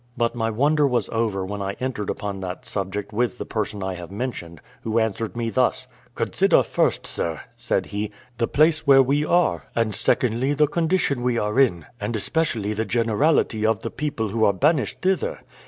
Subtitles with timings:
[0.17, 3.93] But my wonder was over when I entered upon that subject with the person I
[3.93, 5.85] have mentioned, who answered me thus:
[6.15, 8.09] "Consider, first, sir," said he,
[8.39, 13.63] "the place where we are; and, secondly, the condition we are in; especially the generality
[13.63, 15.37] of the people who are banished thither.